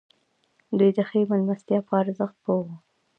[0.77, 2.75] دوی د ښې مېلمستیا په ارزښت پوه وو.